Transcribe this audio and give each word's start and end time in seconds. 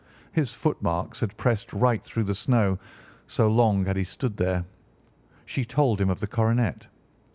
His 0.31 0.51
footmarks 0.51 1.19
had 1.19 1.37
pressed 1.37 1.71
right 1.73 2.03
through 2.03 2.23
the 2.23 2.33
snow, 2.33 2.79
so 3.27 3.47
long 3.47 3.85
had 3.85 3.95
he 3.97 4.03
stood 4.03 4.35
there. 4.37 4.65
She 5.45 5.63
told 5.63 6.01
him 6.01 6.09
of 6.09 6.19
the 6.21 6.25
coronet. 6.25 6.87